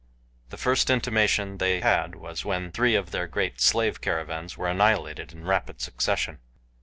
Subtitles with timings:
[0.49, 5.31] The first intimation they had was when three of their great slave caravans were annihilated
[5.31, 6.39] in rapid succession.